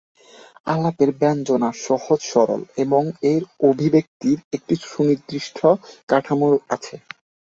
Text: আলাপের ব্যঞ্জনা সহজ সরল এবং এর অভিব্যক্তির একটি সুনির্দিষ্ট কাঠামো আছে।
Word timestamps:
আলাপের 0.67 1.09
ব্যঞ্জনা 1.19 1.69
সহজ 1.85 2.19
সরল 2.31 2.61
এবং 2.77 3.03
এর 3.31 3.41
অভিব্যক্তির 3.69 4.39
একটি 4.53 4.75
সুনির্দিষ্ট 4.83 5.57
কাঠামো 6.09 6.47
আছে। 6.69 6.95